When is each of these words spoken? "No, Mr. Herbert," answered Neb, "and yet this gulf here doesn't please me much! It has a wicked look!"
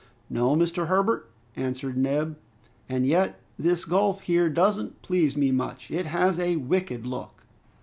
"No, 0.31 0.55
Mr. 0.55 0.87
Herbert," 0.87 1.29
answered 1.55 1.95
Neb, 1.95 2.35
"and 2.89 3.05
yet 3.05 3.39
this 3.59 3.85
gulf 3.85 4.21
here 4.21 4.49
doesn't 4.49 5.03
please 5.03 5.37
me 5.37 5.51
much! 5.51 5.91
It 5.91 6.07
has 6.07 6.39
a 6.39 6.55
wicked 6.55 7.05
look!" 7.05 7.45